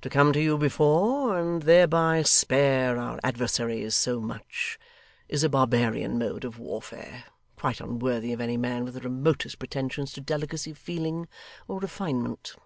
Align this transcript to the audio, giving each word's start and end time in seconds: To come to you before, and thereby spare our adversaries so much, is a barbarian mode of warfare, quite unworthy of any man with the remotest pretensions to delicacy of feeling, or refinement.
To 0.00 0.08
come 0.08 0.32
to 0.32 0.40
you 0.40 0.56
before, 0.56 1.38
and 1.38 1.64
thereby 1.64 2.22
spare 2.22 2.96
our 2.96 3.20
adversaries 3.22 3.94
so 3.94 4.18
much, 4.18 4.78
is 5.28 5.44
a 5.44 5.50
barbarian 5.50 6.18
mode 6.18 6.46
of 6.46 6.58
warfare, 6.58 7.24
quite 7.56 7.78
unworthy 7.78 8.32
of 8.32 8.40
any 8.40 8.56
man 8.56 8.86
with 8.86 8.94
the 8.94 9.00
remotest 9.02 9.58
pretensions 9.58 10.14
to 10.14 10.22
delicacy 10.22 10.70
of 10.70 10.78
feeling, 10.78 11.28
or 11.68 11.78
refinement. 11.78 12.56